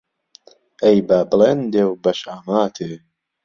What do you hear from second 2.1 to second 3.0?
شاماتێ